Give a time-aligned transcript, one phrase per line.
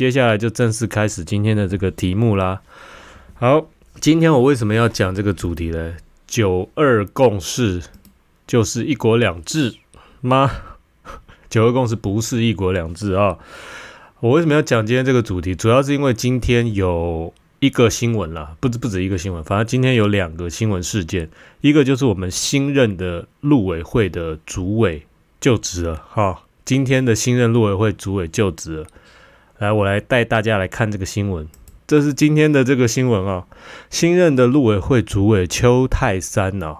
[0.00, 2.62] 接下来就正式开始今天的这个题目啦。
[3.34, 3.68] 好，
[4.00, 5.94] 今天我为什么要讲这个主题呢？
[6.26, 7.82] 九二共识
[8.46, 9.74] 就是一国两制
[10.22, 10.50] 吗？
[11.50, 13.36] 九二共识不是一国两制啊！
[14.20, 15.54] 我为什么要讲今天这个主题？
[15.54, 21.28] 主要是因为今天有一个新闻啦，不止不止一个新闻，反正今天有两个新闻事件，
[21.60, 25.06] 一个就是我们新任的陆委会的主委
[25.38, 26.44] 就职了哈。
[26.64, 28.86] 今天的新任陆委会主委就职了，
[29.60, 31.46] 来，我来带大家来看这个新闻。
[31.86, 33.44] 这是今天的这个新闻啊，
[33.90, 36.78] 新任的陆委会主委邱泰山啊，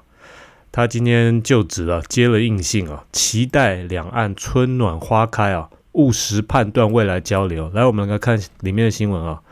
[0.72, 7.70] 他今天就职了，接了印信啊，期待两岸春暖花开啊，务实判断未来交流。
[7.74, 9.42] 来，我们来看里面的新闻啊，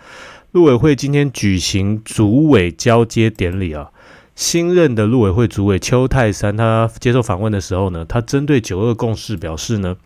[0.52, 3.90] 陆委会今天举行主委交接典礼啊，
[4.34, 9.98] 新任的陆委会主委邱泰山他接受访问的时候呢，他针对九二共识表示呢。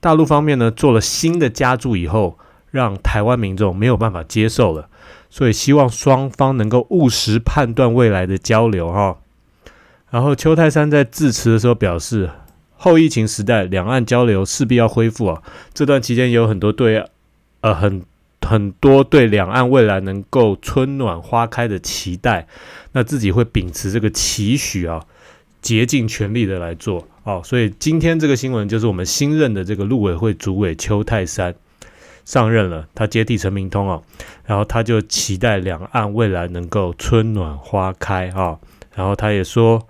[0.00, 2.38] 大陆方面呢做了新的加注以后，
[2.70, 4.88] 让台湾民众没有办法接受了，
[5.28, 9.18] 所以希望双方能够务实判断未来的交流哈。
[10.10, 12.30] 然后邱泰山在致辞的时候表示，
[12.76, 15.42] 后疫情时代两岸交流势必要恢复啊，
[15.74, 17.04] 这段期间也有很多对
[17.60, 18.02] 呃很
[18.40, 22.48] 很多对两岸未来能够春暖花开的期待，
[22.92, 25.04] 那自己会秉持这个期许啊。
[25.62, 31.54] 竭尽全力的来做哦，所以今天这个新闻就是我们新任的这个陆委会主委邱泰山
[32.24, 34.02] 上任了，他接替陈明通哦，
[34.46, 38.58] 然后他就期待两岸未来能够春暖花开啊，
[38.94, 39.86] 然后他也说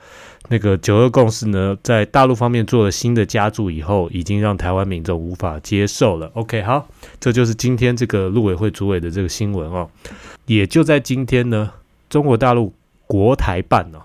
[0.49, 6.31] 那个九二共识呢，在大陆方面做了新的加注以后，已经让台湾民众无法接受了。
[6.35, 6.89] OK，好，
[7.21, 9.89] 这就是今天这个陆委会主委的这个新闻哦，
[10.47, 11.71] 也就在今天呢，
[12.09, 12.75] 中国大陆
[13.07, 14.01] 国台办呢，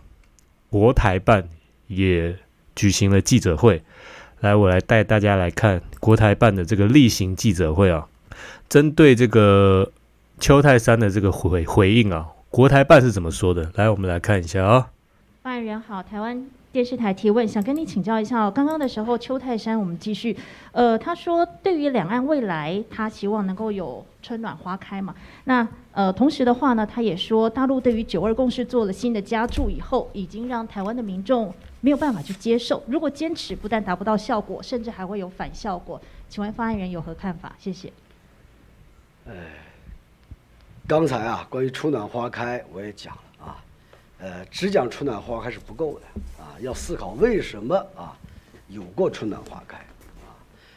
[0.70, 1.50] 国台办。
[1.88, 2.36] 也
[2.76, 3.82] 举行了记者会，
[4.42, 8.08] 来，我来带大家来看国台办的这个例行记者会啊。
[8.68, 9.92] 针对这个
[10.40, 13.72] 邱泰山的这个回回应啊，国台办是怎么说的？
[13.76, 14.90] 来，我们来看一下啊。
[15.42, 16.46] 发言人好，台湾。
[16.72, 18.52] 电视台提问，想跟你请教一下哦。
[18.54, 20.36] 刚刚的时候，邱泰山，我们继续。
[20.74, 25.16] 呃，他说，对于两岸未来，他希望能够有春暖花开嘛。
[25.46, 31.54] 那呃，同时的话呢，他也说，大陆对于九二共识做了新的加注以后，已经让台湾的民众
[31.86, 32.84] 没有办法去接受。
[32.88, 36.02] 如果坚持，不但达不到效果，甚至还会有反效果。
[36.28, 37.56] 请问发言人有何看法？
[37.60, 37.94] 谢谢。
[39.28, 39.34] 哎，
[40.88, 43.64] 刚才啊，关于春暖花开，我也讲了啊。
[44.18, 46.06] 呃，只讲春暖花开是不够的
[46.42, 48.18] 啊，要思考为什么啊
[48.68, 50.34] 有过春暖花开啊？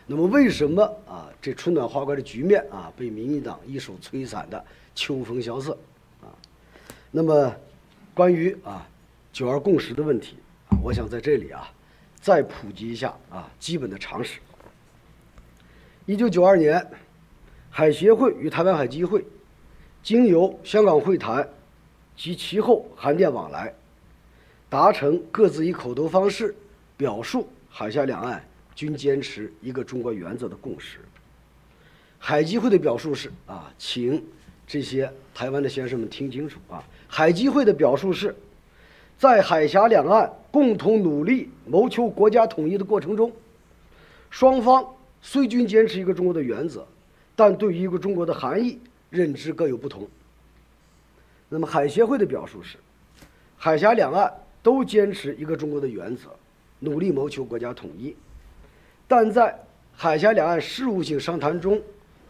[0.07, 4.63] 那么为什么啊这春暖花开的局面啊被民进党一手摧残的
[4.95, 5.73] 秋风萧瑟
[6.21, 6.29] 啊？
[7.11, 7.51] 那么
[8.13, 8.87] 关于啊
[9.33, 10.37] 九二共识的问题，
[10.83, 11.71] 我想在这里啊
[12.21, 14.41] 再普及一下啊基本的常识。
[16.07, 16.85] 一九九二年，
[17.71, 19.25] 海协会与台湾海基会
[20.03, 21.49] 经由香港会谈。
[22.21, 23.73] 及其后函电往来，
[24.69, 26.53] 达成各自以口头方式
[26.97, 30.99] 表述海峡两岸均坚持一个中国原则的共识。
[32.19, 34.21] 海基会的表述是啊，请
[34.67, 38.35] 这些台湾的先生们听清楚啊，海基会的表述是，
[39.19, 43.33] 在海峡两岸共同努力谋求国家统一的过程中，
[44.31, 46.87] 双方虽均坚持一个中国的原则，
[47.35, 48.79] 但对于一个中国的含义
[49.11, 50.07] 认知各有不同。
[51.49, 52.77] 那么海协会的表述是，
[53.57, 56.31] 海峡两岸都坚持一个中国的原则，
[56.79, 58.15] 努力谋求国家统一，
[59.09, 59.59] 但在
[59.95, 61.83] 海峡两岸事务性商谈中，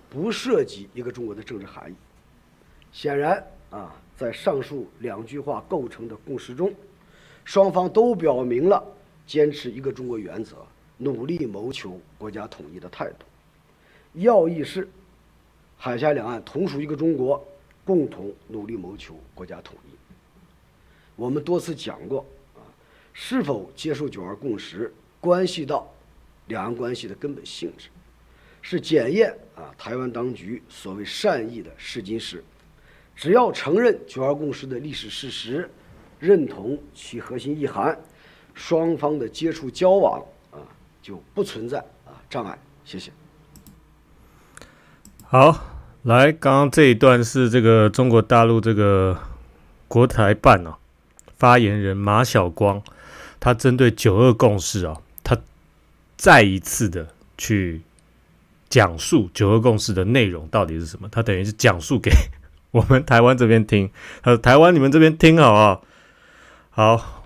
[0.09, 1.95] 不涉及一个中国的政治含义。
[2.93, 6.75] 显然啊，在上述两句话构成的共识中，
[7.45, 8.85] 双方都表明了
[9.27, 10.57] 坚持一个中国原则，
[10.97, 13.25] 努力谋求国家统一的态度。
[14.15, 14.89] 要义是，
[15.77, 17.43] 海峡两岸同属一个中国。
[17.85, 19.97] 共同努力谋求国家统一。
[21.17, 22.21] 我们多次讲过
[22.55, 22.61] 啊，
[23.15, 24.93] 是否接受九二共识，
[25.23, 25.91] 关系到
[26.49, 27.89] 两岸关系的根本性质，
[28.61, 32.45] 是检验啊台湾当局所谓善意的试金石。
[33.19, 35.69] 只要承认九二共识的历史事实，
[36.21, 37.99] 认同其核心意涵，
[38.55, 40.63] 双方的接触交往啊
[41.03, 42.57] 就不存在啊障碍。
[42.85, 43.11] 谢谢。
[45.25, 45.75] 好。
[46.05, 49.19] 来，刚刚这一段是这个中国大陆这个
[49.89, 50.79] 国台办啊
[51.37, 52.81] 发言人马晓光，
[53.41, 55.37] 他针对九二共识啊，他
[56.17, 57.83] 再一次的去
[58.71, 61.09] 讲述九二共识的内容到底是什么。
[61.11, 62.11] 他等于是讲述给
[62.71, 63.91] 我们台湾这边听，
[64.23, 65.81] 他说台湾你们这边听好啊。
[66.71, 67.23] 好，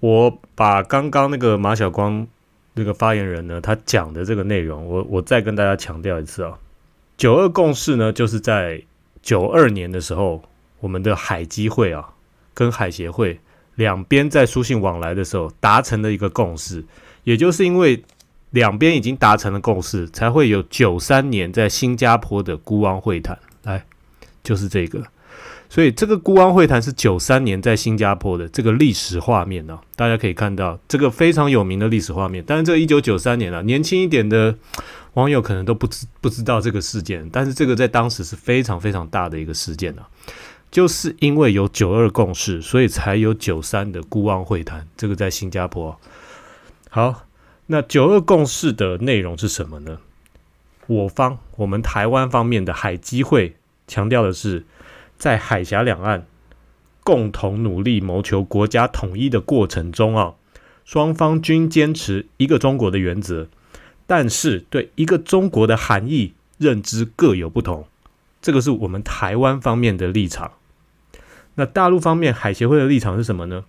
[0.00, 2.26] 我把刚刚那个马晓光
[2.74, 6.58] 那个发言人呢，他讲的这个内容，我我再跟大家强调一次啊。
[7.16, 8.82] 九二共识呢，就是在
[9.22, 10.42] 九二年的时候，
[10.80, 12.10] 我们的海基会啊，
[12.52, 13.40] 跟海协会
[13.76, 16.84] 两边在书信往来的时候达成的一个共识，
[17.24, 18.02] 也就是因为
[18.50, 23.84] 两边已经达成了共识，才会有九三年在新加坡的孤汪会谈，来，
[24.46, 25.02] 就是这个。
[25.68, 32.42] 所以这个孤汪会谈是九三年在新加坡的这个历史画面呢，大家可以看到这个非常有名的历史画面。
[32.46, 34.54] 但是这一九九三年啊，年轻一点的
[35.14, 40.06] 网友可能都不知不知道这个事件，但是这个在当时是非常非常大的一个事件啊，
[40.70, 44.86] 就是因为有九二共识，所以才有九三的孤汪会谈。
[44.96, 45.98] 这个在新加坡。
[46.88, 47.24] 好，
[47.66, 49.98] 那九二共识的内容是什么呢？
[50.86, 54.64] 我方我们台湾方面的海基会强调的是。
[55.18, 56.26] 在海峡两岸
[57.02, 60.34] 共同努力谋求国家统一的过程中啊，
[60.84, 63.48] 双方均坚持一个中国的原则，
[64.06, 67.86] 但是对一个中国的含义认知各有不同。
[68.42, 70.52] 这个是我们台湾方面的立场。
[71.54, 73.64] 那大陆方面海协会的立场是什么呢？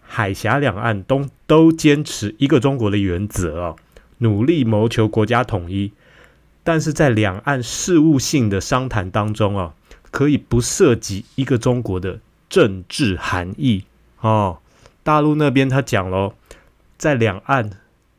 [0.00, 3.76] 海峡两岸都都坚持一个中国的原则啊，
[4.18, 5.92] 努力谋求国家统一，
[6.68, 9.72] 但是在两岸事务性的商谈当中啊。
[10.10, 12.18] 可以不涉及一个中国的
[12.48, 13.84] 政治含义
[14.20, 14.58] 哦。
[15.02, 16.32] 大陆那边他讲喽，
[16.96, 17.70] 在两岸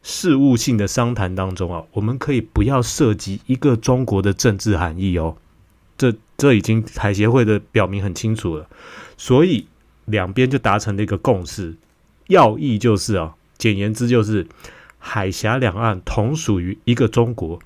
[0.03, 5.35] 事务性的商谈当中啊，我们可以不要涉及一个中国的政治含义哦。
[5.97, 8.69] 这这已经海协会的表明很清楚了，
[9.17, 9.65] 所以
[10.05, 11.75] 两边就达成了一个共识，
[12.27, 14.47] 要义就是啊，简言之就是
[14.99, 17.59] 海峡两岸同属于一个中国，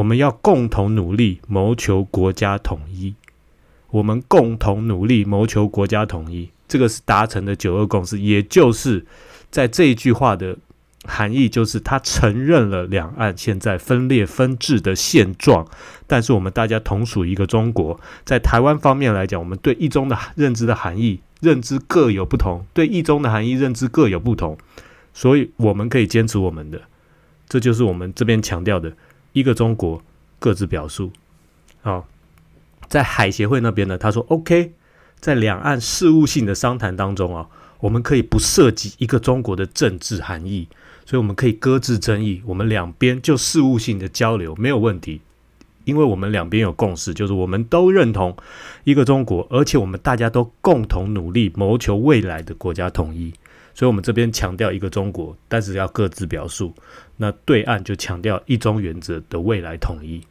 [0.00, 3.14] 我们要共同努力谋求国家统一。
[3.90, 9.04] 我们共同努力谋求国家统一，这个是达成的九二共识，也就是
[9.50, 10.56] 在这一句话的
[11.04, 15.66] 含义，就是他承认了两岸现在分裂分治的现状，
[16.06, 18.00] 但是我们大家同属一个中国。
[18.24, 24.56] 在台湾方面来讲，我们对一中的认知的含义认知各有不同，对一中的含义认知各有不同，
[25.12, 26.80] 所以我们可以坚持我们的，
[27.46, 28.96] 这就是我们这边强调的
[29.32, 30.02] 一个中国
[30.38, 31.10] 各自表述，
[31.82, 32.06] 好。
[32.88, 34.72] 在海协会那边呢，他说：“OK，
[35.20, 37.46] 在两岸事务性的商谈当中啊，
[37.78, 40.66] 我们可以不涉及一个中国的政治含义，
[41.06, 45.20] 所以我们可以搁置争议，我们两边就事务性的交流没有问题，
[45.84, 48.36] 因为我们两边有共识，就是我们都认同
[48.82, 53.32] 一个中国，而且我们大家都共同努力谋求未来的国家统一，
[53.74, 56.74] 所以我们这边强调一个中国，但是要各自表述，
[57.16, 60.22] 那对岸就强调一中原则的未来统一。”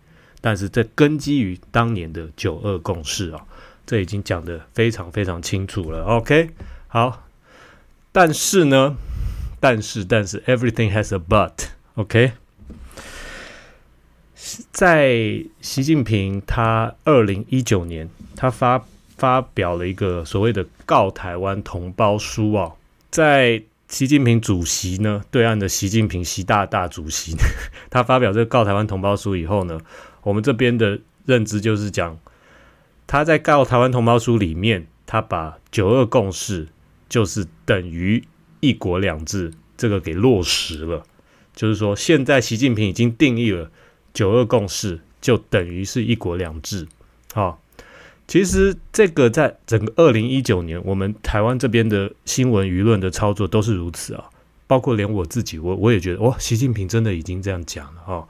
[0.42, 3.46] 但是这根基于当年的九二共识啊，
[3.86, 6.06] 这已经讲得非常非常清楚了。
[6.06, 6.52] OK，
[6.88, 7.28] 好，
[8.14, 8.96] 但是呢，
[9.60, 12.32] 但是但是，everything has a but，OK，
[14.72, 18.86] 在习近平他二零一九年，他发
[19.18, 22.72] 发表了一个所谓的告台湾同胞书啊，
[23.12, 27.36] 在习近平主席呢，对岸的习近平习大大主席，
[27.90, 29.80] 他发表这个告台湾同胞书以后呢。
[30.22, 32.20] 我们这边的认知就是讲，
[33.08, 36.68] 他在告台湾同胞书里面，他把九二共识
[37.08, 38.24] 就是等于
[38.60, 41.04] 一国两制这个给落实了。
[41.56, 43.72] 就是说，现在习近平已经定义了
[44.14, 46.88] 九二共识就等于是一国两制。
[47.34, 47.62] 好，
[48.30, 54.30] 其实这个在整个二零一九年，我们台湾这边的新闻舆论的操作都是如此啊，
[54.68, 58.28] 包括连我自己，我我也觉得，哇，习近平真的已经这样讲了哈。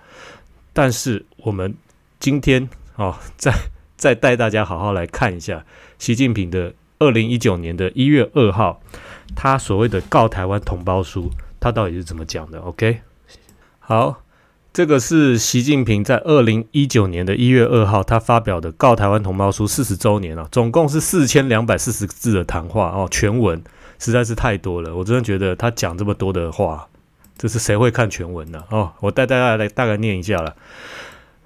[0.72, 1.76] 但是我们
[2.18, 3.54] 今天哦， 再
[3.98, 5.66] 再带大家好好来看一下
[5.98, 8.82] 习近平的二零一九年的一月二号，
[9.36, 11.30] 他所谓的告台湾同胞书，
[11.60, 13.02] 他到底是怎么讲的？OK，
[13.80, 14.24] 好，
[14.72, 23.62] 这个是习近平在二零一九年的一月二号他发表的告台湾同胞书四十周年啊，总共是四千两百四十字的谈话哦，全文
[23.98, 26.88] 实在是太多了，我真的觉得他讲这么多的话。
[27.38, 28.62] 这是谁会看全文呢？
[28.70, 30.54] 哦，我带大家来大概念一下了。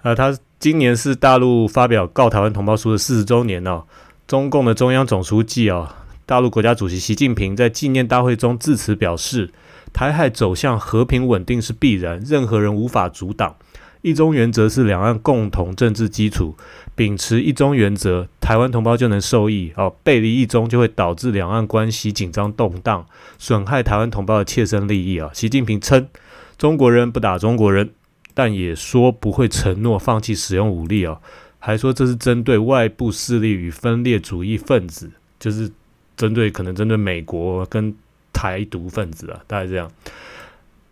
[0.01, 3.83] 啊，他今年是大陆发表告台湾同胞书的四十周年哦。
[4.25, 9.51] 中共的中央总书记啊，大陆国家主席习近平在纪念大会中致辞表示，
[9.93, 13.55] 台海走向和平稳定是必然，任何人无法阻挡。
[14.01, 16.57] 一中原则是两岸共同政治基础，
[16.93, 19.71] 秉持一中原则，台湾同胞就能受益。
[19.77, 23.05] 哦，背离一中就会导致两岸关系紧张动荡，
[23.37, 25.29] 损害台湾同胞的切身利益啊！
[25.33, 26.05] 习近平称，
[26.57, 27.91] 中国人不打中国人，
[28.33, 31.21] 但也说不会承诺放弃使用武力啊，
[31.59, 35.09] 还说这是针对外部势力与分裂主义分子，
[35.39, 35.71] 就是
[36.17, 37.95] 针对可能针对美国跟
[38.43, 39.89] 台独分子啊，大概这样，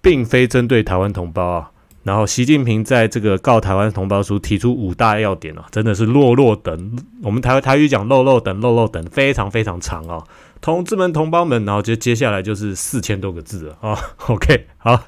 [0.01, 1.71] 并非针对台湾同胞啊。
[2.03, 10.23] 然后习近平在这个告台湾同胞书提出五大要点啊，真的是落落等，我们台台语讲漏漏等漏漏等，非常非常长哦。
[10.61, 13.99] 同志们、同胞们，然后就接下来就是四千多个字啊。
[14.27, 15.03] OK，好，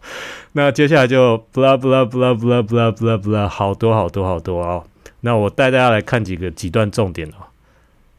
[0.51, 4.83] 那接下来就 blah blah blah blah blah blah blah，好多好多好多啊。
[5.21, 7.52] 那我带大家来看几个几段重点啊。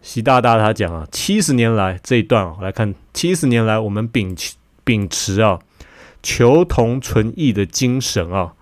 [0.04, 4.36] 习大大他讲啊，七十年来这一段啊，来看七十年来我们秉
[4.84, 5.58] 秉持啊
[6.22, 8.52] 求同存异的精神啊，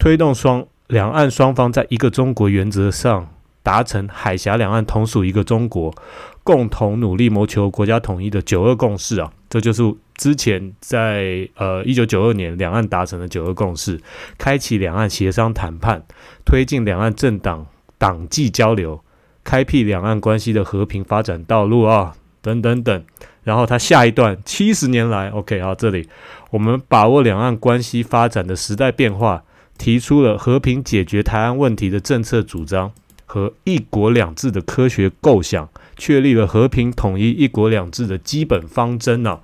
[0.00, 3.28] 推动双两岸双方在一个中国原则上
[3.62, 5.94] 达成海峡两岸同属一个中国。
[6.42, 9.82] 共同努力谋求国家统一的九二共识啊，这就是
[10.14, 14.00] 之前在呃一九九二年两岸达成的九二共识，
[14.38, 16.02] 开启两岸协商谈判，
[16.44, 17.66] 推进两岸政党
[17.98, 18.98] 党纪交流，
[19.44, 23.04] 开辟两岸关系的和平发展道路啊，等等等。
[23.42, 26.08] 然后他下一段七十年来，OK 啊，这里
[26.50, 29.42] 我们把握两岸关系发展的时代变化，
[29.78, 32.92] 提出了和平解决台湾问题的政策主张
[33.24, 35.68] 和一国两制的科学构想。
[35.96, 39.40] 确立了和平统一、一国两制的基本方针啊，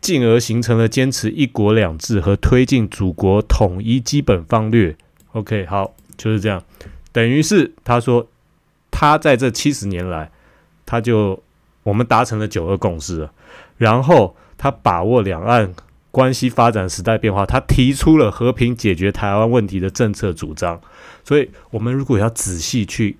[0.00, 4.96] 进而形成了坚持一国两制和推进祖国统一基本方略。
[5.34, 6.60] OK，好，就是这样，
[7.12, 8.26] 等于是他说，
[8.96, 10.30] 他在这七十年来，
[10.86, 11.42] 他就
[11.82, 13.32] 我们达成了九二共识了，
[13.76, 15.74] 然后他把握两岸
[16.12, 20.80] 关系发展时代变化，他提出了和平解决台湾问题的政策主张。
[21.24, 23.18] 所以，我们如果要仔细去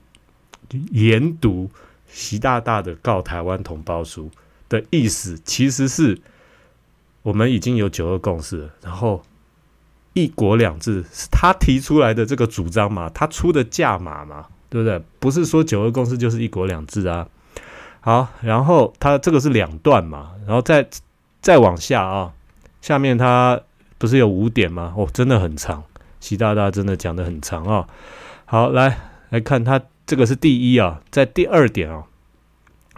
[0.93, 1.69] 研读。
[2.07, 4.31] 习大大的告台湾同胞书
[4.69, 6.21] 的意思，其实是
[7.23, 9.21] 我们已经有九二共识，然后
[10.13, 15.01] 一国两制是他提出来的这个主张嘛，他出的价码嘛，对不对？
[15.21, 17.29] 不是说九二共识就是一国两制啊。
[18.01, 20.85] 好，然后他这个是两段嘛，然后再
[21.41, 22.33] 再往下啊，
[22.81, 23.61] 下面他
[23.99, 24.93] 不是有五点吗？
[24.97, 25.85] 哦，真的很长，
[26.19, 27.87] 习大大真的讲的很长啊。
[28.47, 28.99] 好，来
[29.31, 29.81] 来看他。
[30.07, 32.05] 这个是第一啊，在第二点啊，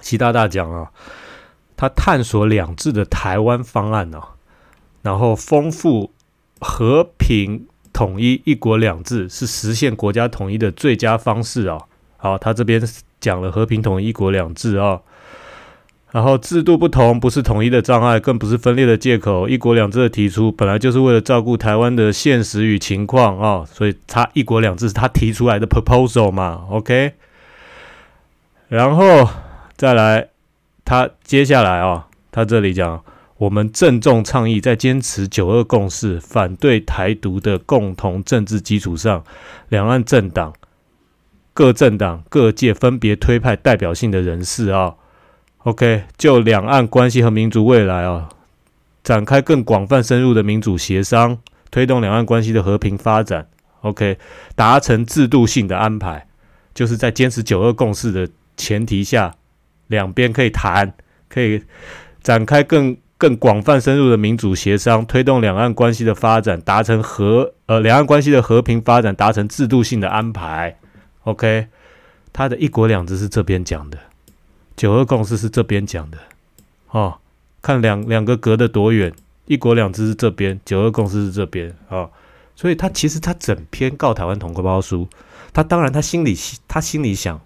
[0.00, 0.90] 习大大讲啊，
[1.76, 4.20] 他探索两制的台湾方案呢，
[5.02, 6.10] 然后丰富
[6.60, 11.80] 和平统一一国两制是实现国家统一的最佳方式啊。
[12.18, 12.78] 好，他这边
[13.18, 15.00] 讲了和平统一一国两制啊。
[16.12, 19.48] 然后制度不同不是统一的障碍，更不是分裂的借口。
[19.48, 27.14] 一国两制的提出本来就是为了照顾台湾的现实与情况啊，所以他一国两制是他提出来的 proposal 嘛，OK。
[28.68, 29.26] 然后
[29.74, 30.28] 再来，
[30.84, 33.02] 他接下来啊，他这里讲，
[33.38, 39.22] 我们郑重倡议，在坚持九二共识、反对台独的共同政治基础上，
[39.68, 40.54] 两岸政党
[41.52, 44.94] 各政党各界分别推派代表性的人士啊。
[45.58, 48.28] OK，就两岸关系和民族未来啊，
[49.02, 51.38] 展开更广泛深入的民主协商，
[51.70, 53.48] 推动两岸关系的和平发展。
[53.82, 54.18] OK，
[54.54, 56.26] 达成制度性的安排，
[56.72, 59.34] 就是在坚持九二共识的前提下，
[59.88, 60.94] 两边可以谈，
[61.28, 61.62] 可以
[62.22, 70.78] 展开更更广泛深入的民主协商，推动两岸关系的发展，达成和呃两岸关系的和平发展，达成制度性的安排。
[71.24, 71.68] OK，
[72.32, 73.98] 他的一国两制是这边讲的。
[74.76, 76.18] 九二共识是这边讲的，
[76.90, 77.16] 哦，
[77.62, 79.10] 看两两个隔得多远，
[79.46, 82.10] 一国两制是这边，九二共识是这边啊，
[82.54, 85.08] 所以他其实他整篇告台湾同胞书，
[85.54, 86.36] 他当然他心里
[86.68, 87.40] 他心里想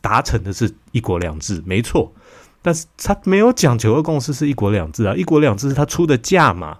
[0.00, 2.12] 达成的是一国两制，没错，
[2.62, 6.78] 但是他没有讲九二共识是一国两制啊，一国两制是他出的价嘛，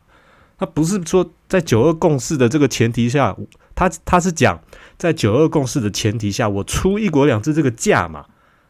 [0.59, 3.37] 他不是说在九二共识的这个前提下，
[3.75, 4.61] 他他是讲
[4.97, 8.27] 在九二共识的前提下，我出一国两制这个价嘛。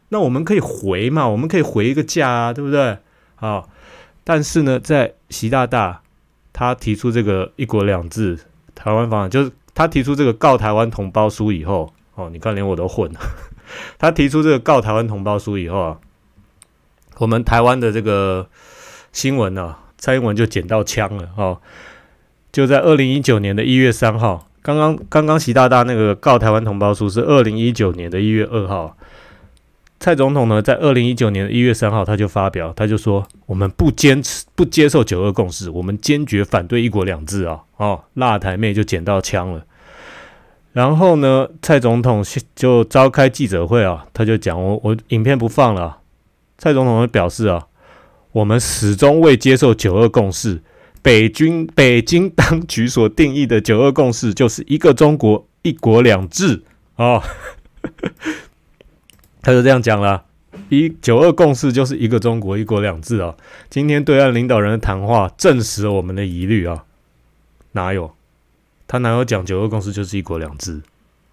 [0.09, 1.27] 那我们可以回嘛？
[1.27, 2.99] 我们可以回一个价啊，对不对？
[3.37, 3.65] 啊，
[4.25, 6.03] 但是呢，在习大大
[6.53, 8.39] 他提出这个一国两制
[8.75, 13.21] 台湾方案，就是他提出这个告台湾同胞书以后，哦，你看连我都混了。
[13.99, 15.99] 他提出这个告台湾同胞书以后啊，
[17.23, 18.49] 我们台湾的这个
[19.13, 21.61] 新闻呢，蔡英文就捡到枪了哦，
[22.51, 28.97] 就在二零一九年的一月三号，刚刚刚刚习大大那个告台湾同胞书是二零一九年的一月二号。
[30.01, 39.65] 蔡总统呢，在二零一九年的一月三号，他就发表，他就说：“我们不坚持、不接受九二共识，我们坚决反对一国两制啊！”哦，辣台妹就捡到枪了。
[40.73, 42.25] 然后呢，蔡总统
[42.57, 45.99] 就召开记者会啊，他就讲：“我我影片不放了。”
[46.63, 47.67] 蔡总统会表示啊
[48.31, 50.63] ：“我们始终未接受九二共识，
[51.03, 56.63] 北京 北京当局所定义的九二共识就是一个中国、一国两制
[56.95, 57.21] 啊。”
[59.43, 60.25] 他就这样讲了，
[60.69, 63.35] 一九二共识就是一个中国一国两制啊。
[63.69, 66.85] 今天对岸领导人的谈话证实了我们的疑虑啊，
[67.73, 68.15] 哪有？
[68.87, 70.81] 他哪有讲九二共识就是一国两制？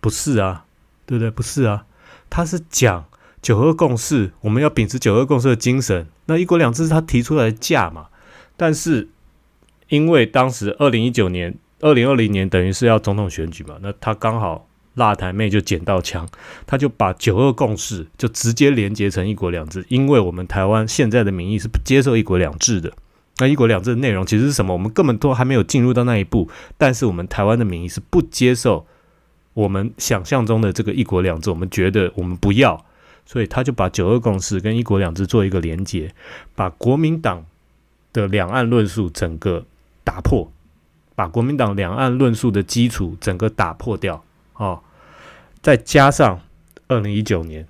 [0.01, 0.65] 不是啊，
[1.05, 1.29] 对不对？
[1.29, 1.86] 不是啊，
[2.31, 3.05] 他是讲
[3.41, 6.08] 九二共识，我们要秉持九二共识的精神。
[6.25, 8.08] 那一国两制是他提出来的价嘛？
[8.58, 9.10] 但是
[9.88, 16.27] 因为当时二零一九年、二零二零年等于是要总统选举嘛，那他刚好辣台妹就捡到枪，
[16.67, 22.91] 他就把九二共识就直接连接成一国两制，因为我们台湾现在的民意是不接受一国两制的。
[23.38, 24.74] 那一国两制的内容其实是什么？
[24.74, 28.86] 我们根本都还没有进入到那一步，但是我们台湾的民意是不接受
[29.53, 32.86] 我们想象中的这个一国两制，我们觉得我们不要，
[33.26, 36.14] 所以他就把九二共识跟一国两制做一个连接，
[36.56, 37.46] 把国民党
[38.14, 39.66] 的两岸论述整个
[40.04, 40.52] 打破，
[41.16, 44.24] 把国民党两岸论述的基础整个打破掉
[44.56, 44.82] 哦，
[45.62, 46.42] 再加上
[46.88, 47.68] 二零一九年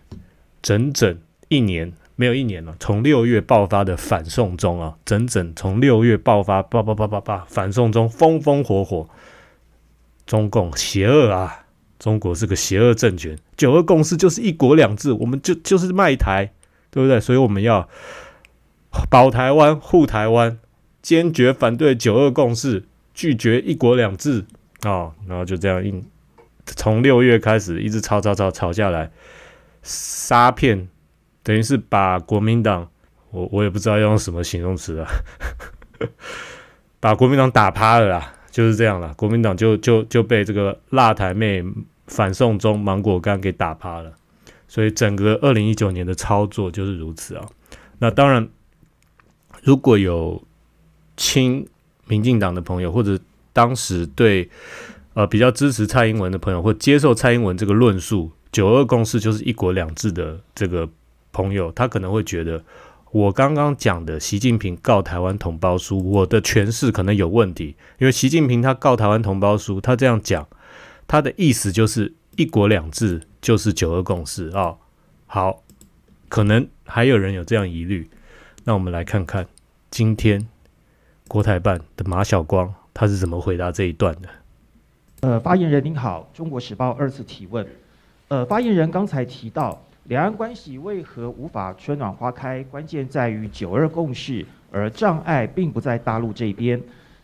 [0.62, 1.94] 整整一年。
[2.15, 9.08] 没有一年了，从六月爆发的反送中啊，整整从六月爆发，叭叭叭叭叭，反送中风风火火，
[10.25, 11.68] 中共邪恶啊，
[12.00, 16.51] 中国是个邪恶政权，九二共识就是一国两制，我们就就是卖台，
[16.89, 17.20] 对不对？
[17.20, 17.88] 所以我们要
[19.10, 20.58] 保台湾、护台湾，
[21.01, 24.46] 坚决反对九二共识，拒绝一国两制
[24.82, 26.03] 啊，然后就这样硬
[26.65, 29.12] 从六月开始一直吵吵吵吵下来，
[29.84, 30.88] 杀骗。
[31.41, 32.89] 等于是把国民党，
[33.32, 35.08] 我我也不知道要用什么形容词啊，
[37.00, 39.13] 把国民党打趴了啦，就是这样了。
[39.15, 41.63] 国民党就就就被这个辣台妹
[42.08, 44.12] 反送中芒果干给打趴了。
[44.68, 47.46] 所以整个二零一九年的操作就是如此啊。
[48.00, 48.48] 那当然，
[49.63, 50.44] 如果有
[51.18, 51.68] 亲
[52.06, 53.20] 民进党的朋友，或者
[53.51, 54.50] 当时对
[55.13, 60.89] 呃比较支持蔡英文的朋友，或接受蔡英文这个论述，九二共识就是一国两制的这个。
[61.32, 62.62] 朋友，他可能会觉得
[63.11, 70.47] 我刚刚讲的习近平告台湾同胞书，我的诠释可能有问题，因为习近平他告台湾同胞书，他这样讲，
[71.07, 74.75] 他的意思就是一国两制就是九二共识啊。
[75.25, 75.63] 好，
[76.27, 78.07] 可能还有人有这样疑虑，
[78.65, 79.48] 那我们来看看
[79.89, 80.48] 今天
[81.27, 84.29] 国台办的马晓光他是怎么回答这一段的。
[85.22, 87.65] 呃，发言人您好，中国时报二次提问。
[88.27, 89.81] 呃，发言人刚才提到。
[90.09, 92.63] 两岸关系为何无法春暖花开？
[92.63, 96.81] 关键在于九二共识，而障碍并不在大陆这边。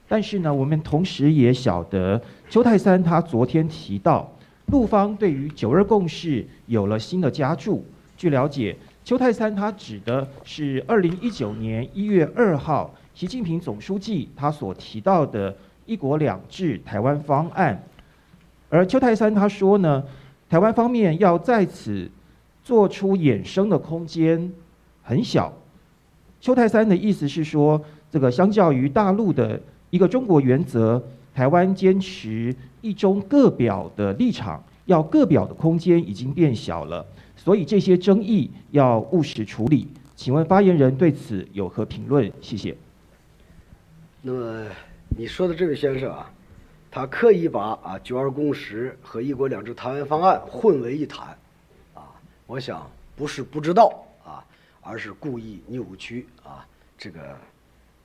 [0.07, 4.31] 但是呢，我们同时也晓得，邱泰三他昨天提到，
[4.67, 7.83] 陆方对于九二共识有了新的加注。
[8.15, 17.83] 据了解，邱泰三他指的是二零一九年一月二号，习近平总书记他所提到的一国两制台湾方案。
[18.69, 20.03] 而邱泰三他说呢，
[20.47, 22.07] 台湾方面要在此。
[22.65, 24.51] 做出衍生的空间
[25.03, 25.53] 很小。
[26.41, 27.79] 邱泰三的意思是说，
[28.11, 31.01] 这个相较于大陆的一个中国原则，
[31.33, 39.87] 台湾坚持一中各表的立场，要各表的空间已经变小了，所以这些争议要务实处理。
[40.15, 42.31] 请问发言人对此有何评论？
[42.41, 42.75] 谢谢。
[44.23, 44.65] 那么
[45.15, 46.31] 你说的这位先生啊，
[46.89, 51.37] 他刻意把啊九二共识和一国两制台湾方案混为一谈。
[52.47, 54.45] 我想不是不知道啊，
[54.81, 56.65] 而是故意扭曲啊，
[56.97, 57.37] 这个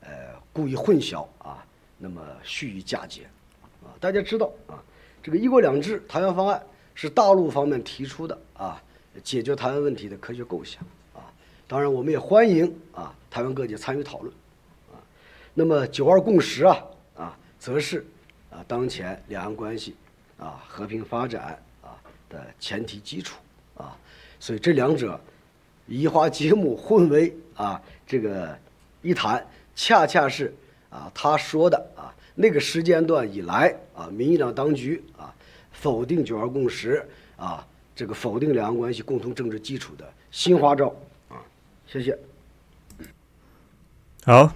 [0.01, 0.09] 呃
[0.51, 1.63] 故意混淆啊，
[1.97, 3.29] 那么蓄意嫁接
[3.83, 3.93] 啊。
[3.99, 4.81] 大家知道啊，
[5.21, 6.61] 这个一国两制台湾方案
[6.95, 8.81] 是大陆方面提出的啊，
[9.23, 10.81] 解决台湾问题的科学构想
[11.13, 11.21] 啊。
[11.67, 14.33] 当然，我们也欢迎啊台湾各界参与讨论
[14.91, 14.97] 啊。
[15.53, 16.83] 那么九二共识啊
[17.15, 18.05] 啊，则是
[18.49, 19.95] 啊当前两岸关系
[20.39, 21.93] 啊和平发展啊
[22.27, 23.37] 的前提基础
[23.77, 23.95] 啊。
[24.41, 25.21] 所以这两者
[25.85, 28.57] 移花接木混为啊这个
[29.03, 30.51] 一谈，恰恰是
[30.89, 35.31] 啊他说的啊那个时间段以来啊民进党当局啊
[35.71, 37.63] 否定九二共识啊
[37.95, 40.87] 这个否定两岸关系共同政治基础的新花招
[41.29, 41.37] 啊，
[41.85, 42.17] 谢谢。
[44.25, 44.51] 好，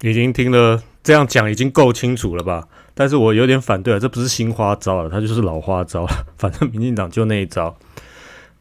[0.00, 2.66] 已经听了这样讲已经够清楚了吧？
[2.94, 7.76] 但是我有点反对啊，这不是新花招了，它就是老花招了，反正民进党就那一招。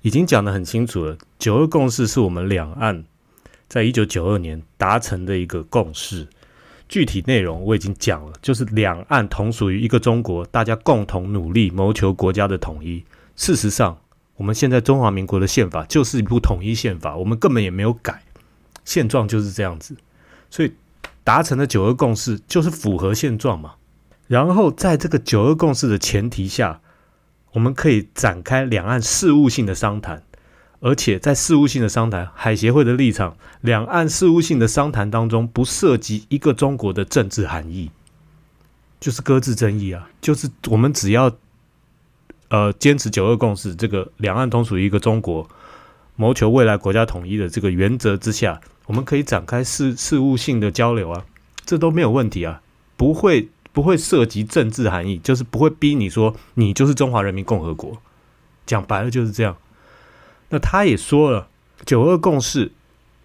[0.02, 3.04] 已经讲得很清楚了，九二共识是我们两岸
[3.68, 6.28] 在一九九二年达成的一个共识。
[6.88, 13.04] 具体内容我已经讲了，就是两岸同属于一个中国，大家共同努力谋求国家的统一。
[13.36, 14.00] 事实上，
[14.38, 18.24] 我们现在中华民国的宪法就是一部统一宪法，我们根本也没有改，
[18.86, 19.96] 现状就是这样子。
[20.50, 20.72] 所以
[21.24, 23.74] 达成的九二共识就是符合现状嘛。
[24.28, 26.80] 然后在这个九二共识的前提下。
[27.54, 30.24] 我们可以展开两岸事务性的商谈，
[30.80, 37.92] 而且在事务性的商谈，海协会的立场，两岸事务性的商谈当中不涉及一个中国的政治含义。
[39.00, 41.32] 就是搁置争议啊，就是我们只要
[42.50, 45.50] 呃坚持九二共识，这个两岸同属于一个中国，
[46.18, 51.26] 谋求未来国家统一的这个原则之下，我们可以展开事事务性的交流啊，
[51.66, 52.62] 这都没有问题啊，
[52.98, 57.98] 不会不会涉及政治含义，就是不会逼你说你就是中华人民共和国，
[58.66, 59.56] 讲白了就是这样。
[60.50, 61.48] 那他也说了，
[61.86, 62.72] 九二共识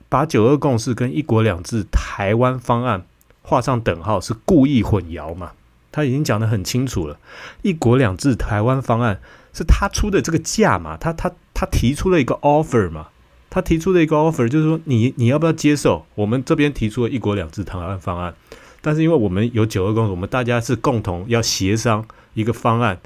[0.09, 3.07] 把九二共识跟一国两制台湾方案
[3.43, 5.53] 画上等号，是故意混淆嘛？
[5.91, 7.19] 他已经讲得很清楚了，
[7.63, 9.21] 一国两制台湾方案
[9.53, 10.97] 是他出的这个价嘛？
[10.97, 13.09] 他他他提出了一个 offer 嘛？
[13.49, 18.35] 他提出的一个 offer 就是说，你你要不要接受我们这边提出的一国两制台湾方案？
[18.85, 23.01] 但是因为我们有九二共识，我们大家是共同要协商一个方案，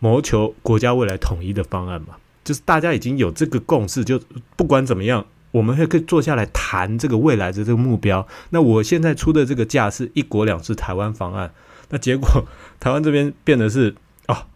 [0.00, 2.16] 谋求国家未来统一的方案嘛？
[2.42, 4.20] 就是大家已经有这个共识，就
[4.56, 8.26] 不管怎么样，我们会可以坐下来谈这个未来的这个目标。
[8.50, 11.54] 那我现在出的这个价是一国两制台湾方案。
[11.90, 12.44] 那结果，
[12.80, 13.94] 台湾这边变得是
[14.26, 14.48] 啊，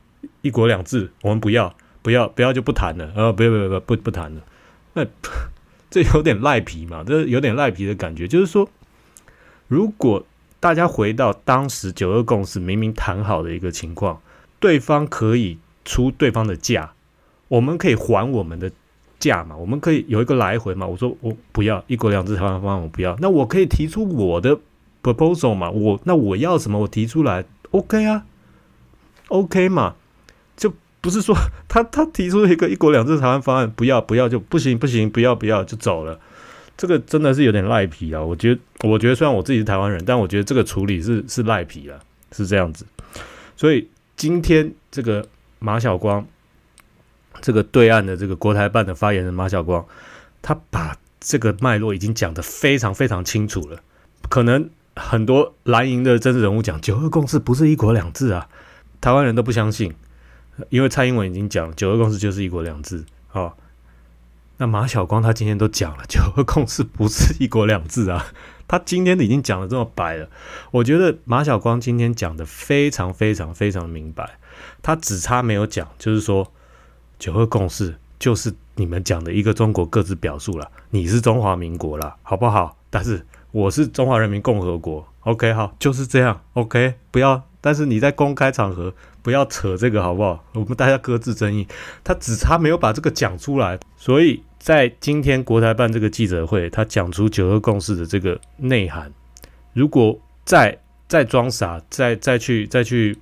[0.42, 4.42] 一国两制，我们不要，不要，不要就不谈了，呃，不要，不要，不不不谈了。
[4.94, 5.07] 那
[5.88, 8.26] 这有点赖皮嘛，这有点赖皮的感觉。
[8.26, 8.68] 就是说，
[9.68, 10.26] 如果
[10.61, 14.21] 大家回到当时九二共识明明谈好的一个情况，
[14.59, 16.92] 对方可以出对方的价，
[17.49, 18.71] 我们可以还我们的
[19.19, 20.87] 价嘛，我们可以有一个来回嘛。
[20.87, 23.16] 我说我不要一国两制台湾方案，我不要。
[23.21, 24.59] 那我可以提出我的。
[25.03, 28.25] proposal 嘛，我那我要什么，我提出来，OK 啊
[29.29, 29.95] ，OK 嘛，
[30.57, 31.33] 就不是说
[31.69, 36.19] 他他提出一个一国两制台湾方案，不要不要就不行不行，不要不要就走了，
[36.77, 38.21] 这个真的是有点赖皮啊！
[38.21, 42.01] 我觉得我觉得虽然我自己是台湾人，但我觉得这个处理是是赖皮了，
[42.33, 42.85] 是这样子。
[43.57, 45.27] 所以今天这个
[45.59, 46.27] 马晓光，
[47.41, 49.87] 这个对岸的这个国台办的发言人马晓光，
[50.43, 53.81] 他把这个脉络已经讲得非常非常清楚了，
[54.29, 54.69] 可能。
[54.99, 58.49] 很多蓝营的政治人物讲九二共识不是一国两制啊，
[58.99, 59.93] 台湾人都不相信，
[60.71, 63.53] 因为蔡英文已经讲九二共识就是一国两制哦。
[64.59, 68.27] 那马晓光他今天都讲了九二共识不是一国两制啊，
[68.66, 70.29] 他今天已经讲的这么白了，
[70.71, 74.38] 我觉得马晓光今天讲的非常非常非常明白，
[74.83, 76.53] 他只差没有讲，就是说
[77.19, 82.77] 九二共识就是你们讲的一个中国各自表述了，你是中华民国了，好不好？
[82.90, 83.25] 但是。
[83.53, 88.92] 我是中华人民共和国，OK，好，就是这样，OK，不要，但是你在公开场合
[89.27, 90.45] 不要扯这个，好不好？
[90.53, 91.67] 我们大家各自争议，
[92.05, 99.12] 他只差没有把这个讲出来，所以在今天国台办这个记者会，他讲出九二共识的这个内涵，
[99.73, 103.19] 如果再再装傻，再再去再去，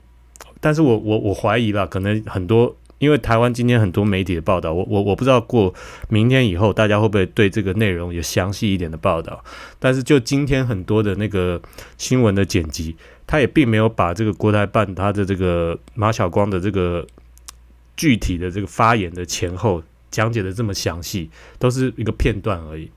[0.61, 2.77] 但是我我我怀疑吧，可能很多。
[2.99, 5.75] 因为台湾今天很多媒体的报道，我我我不知道过
[6.09, 9.45] 明天以后大家会不会对这个内容有详细一点的报道。
[9.79, 11.61] 但是就今天很多的那个
[11.99, 17.07] 新闻的剪辑，他也并没有把这个国台办他的这个马晓光的这个
[17.97, 22.91] 具体的这个发言的前后讲解的这么详细，都是一个片段而已。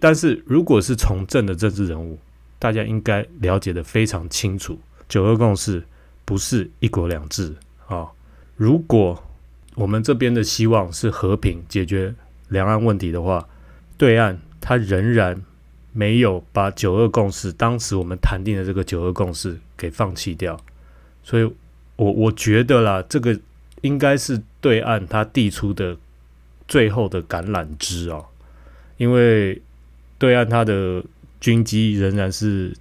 [0.00, 2.18] 但是如果是从政的政治人物，
[2.58, 5.82] 大家应该了解的非常清楚，九二共识
[6.24, 7.54] 不是一国两制
[7.86, 8.08] 啊。
[8.56, 9.22] 如果
[9.76, 12.14] 我们这边的希望是和平解决
[12.48, 13.48] 两岸问题的话，
[13.96, 15.42] 对岸他仍然
[15.94, 20.60] 没有把九二共识当时我们谈定的这个九二共识给放弃掉，
[21.22, 21.44] 所以
[21.96, 23.40] 我我觉得啦，这个
[23.80, 25.96] 应该是对岸他递出的
[26.68, 28.26] 最后的橄榄枝哦，
[28.98, 29.62] 因为
[30.18, 31.02] 对岸他的
[31.40, 32.76] 军机仍然是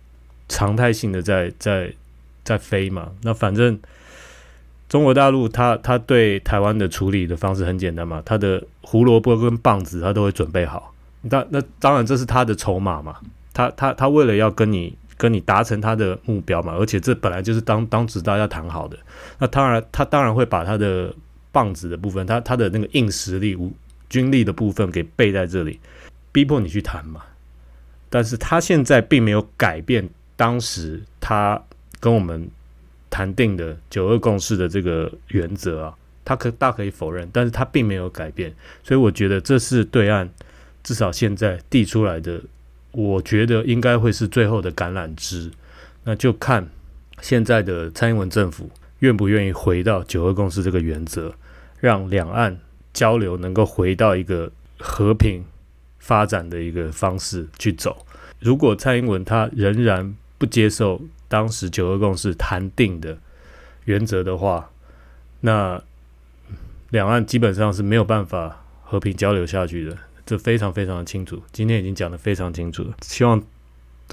[0.50, 1.94] 常态性的在在
[2.44, 3.80] 在飞嘛，那反正。
[4.90, 10.93] 中国大陆，他他对台湾的处理的方式很简单嘛，他的胡萝卜跟棒子他都会准备好。
[11.24, 13.18] 那那当然这是他的筹码嘛，
[13.54, 18.98] 他他他为了要跟你跟你达成他的目标嘛，而且这本来就是当当时大家谈好的。
[19.40, 21.14] 那当然他当然会把他的
[21.52, 23.58] 棒子的部分，他他的那个硬实力、
[24.10, 25.80] 军力的部分给备在这里，
[26.32, 27.22] 逼迫你去谈嘛。
[28.10, 31.62] 但是他现在并没有改变当时他
[32.00, 32.50] 跟我们。
[33.16, 35.94] 谈定的九二共识的这个原则啊，
[36.26, 40.28] 他可大可以否认，但是他并没有改变，所以我觉得这是对岸
[40.84, 42.42] 至少现在递出来的，
[42.92, 45.52] 我觉得应该会是最后的橄榄枝，
[46.04, 46.68] 那就看
[47.22, 48.70] 现在的蔡英文政府
[49.00, 51.34] 愿不愿意回到九二共识这个原则，
[51.80, 52.60] 让两岸
[52.94, 55.44] 交流能够回到一个和平
[56.00, 58.06] 发展的一个方式去走。
[58.40, 61.02] 如果蔡英文他仍然不接受。
[61.30, 63.18] 当时九二共识谈定的
[63.86, 64.70] 原则的话，
[65.40, 65.82] 那
[66.92, 71.42] 两岸基本上是没有办法和平交流下去的，这非常非常的清楚。
[71.52, 73.42] 今天已经讲的非常清楚了，希望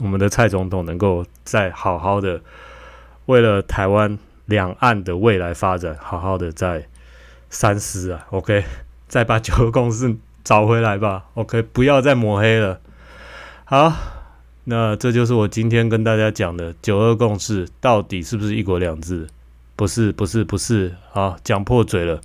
[0.00, 2.40] 我们的蔡总统能够再好好的
[3.26, 6.88] 为了台湾两岸的未来发展，好好的再
[7.48, 8.26] 三思啊。
[8.30, 8.64] OK，
[9.06, 11.26] 再把九二共识找回来吧。
[11.34, 12.80] OK，不要再抹黑了。
[13.64, 13.92] 好，
[14.64, 19.28] 那这就是我今天跟大家讲的九二共识到底是不是一国两制？
[19.76, 22.20] 不是，不是，不是啊，讲破嘴了。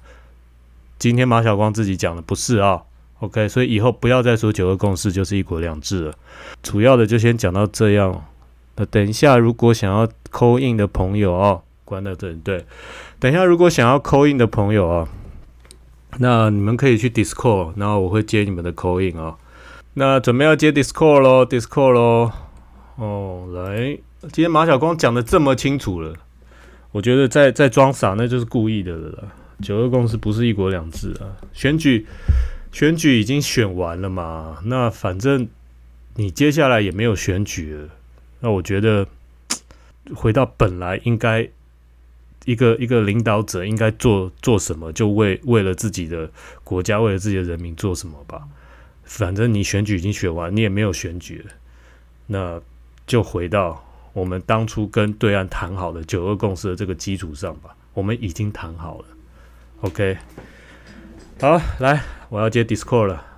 [0.98, 2.84] 今天马晓光自己讲的不是啊。
[3.26, 6.14] OK，所以以后不要再说九二共识就是一国两制了。
[6.62, 8.24] 主要的就先讲到这样。
[8.76, 12.40] 那等一下，如果想要扣印的朋友哦，关到这里。
[12.44, 12.66] 对，
[13.20, 15.08] 等一下如果想要扣印的朋友啊，
[16.20, 19.36] 那你们可以去 Discord，然后我会接你们的扣印啊。
[19.96, 22.32] 那准备要接 Discord 咯 d i s c o r d 咯。
[22.98, 26.14] 哦，来，今天马晓光讲的这么清楚了，
[26.92, 29.24] 我觉得在在装傻那就是故意的了。
[29.62, 32.06] 九二共识不是一国两制啊，选举。
[32.76, 34.58] 选举已经选完了嘛？
[34.66, 35.48] 那反正
[36.16, 37.88] 你接下来也没有选举了。
[38.42, 39.08] 那我觉得
[40.14, 41.48] 回到本来应该
[42.44, 46.30] 一个一个领导者应该做做什么，就为为了自己的
[46.66, 48.46] 国家，为了自己的人民做什么吧。
[49.06, 51.54] 反正你选举已经选完，你也没有选举了，
[52.28, 52.62] 那
[53.08, 57.74] 就回到我们当初跟对岸谈好的九二共识的这个基础上吧。
[57.94, 59.06] 我们已经谈好了
[59.80, 60.18] ，OK。
[61.40, 62.02] 好，来，
[62.36, 63.35] 我要接 Discord 了。